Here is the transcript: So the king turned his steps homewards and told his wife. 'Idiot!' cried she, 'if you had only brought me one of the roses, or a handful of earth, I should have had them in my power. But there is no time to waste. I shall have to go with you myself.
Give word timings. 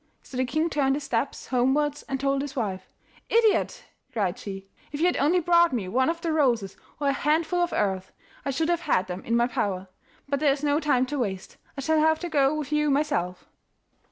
So 0.23 0.35
the 0.35 0.45
king 0.45 0.67
turned 0.67 0.95
his 0.95 1.03
steps 1.03 1.45
homewards 1.49 2.01
and 2.09 2.19
told 2.19 2.41
his 2.41 2.55
wife. 2.55 2.89
'Idiot!' 3.29 3.85
cried 4.11 4.39
she, 4.39 4.65
'if 4.91 4.99
you 4.99 5.05
had 5.05 5.17
only 5.17 5.39
brought 5.39 5.73
me 5.73 5.87
one 5.87 6.09
of 6.09 6.21
the 6.21 6.31
roses, 6.33 6.75
or 6.99 7.09
a 7.09 7.13
handful 7.13 7.59
of 7.61 7.71
earth, 7.71 8.11
I 8.43 8.49
should 8.49 8.69
have 8.69 8.81
had 8.81 9.05
them 9.05 9.23
in 9.23 9.37
my 9.37 9.45
power. 9.45 9.89
But 10.27 10.39
there 10.39 10.53
is 10.53 10.63
no 10.63 10.79
time 10.79 11.05
to 11.05 11.19
waste. 11.19 11.57
I 11.77 11.81
shall 11.81 11.99
have 11.99 12.17
to 12.21 12.29
go 12.29 12.55
with 12.55 12.71
you 12.71 12.89
myself. 12.89 13.47